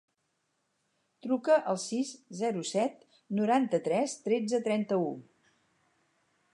[1.25, 3.05] Truca al sis, zero, set,
[3.41, 5.11] noranta-tres, tretze, trenta-u.